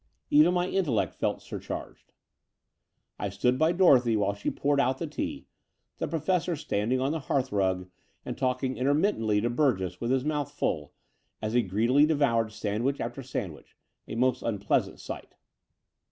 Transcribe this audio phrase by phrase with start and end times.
[0.31, 2.11] Even my intellect felt sur charged.
[3.19, 5.45] I stood by Dorothy while she poured out the tea,
[5.99, 7.87] the Professor standing on the hearthrug
[8.25, 10.91] and talking intermittently to Burgess with his mouth full,
[11.39, 13.77] as he greedily devoured sandwich after sand wich—
[14.07, 15.35] SL most unpleasing sight.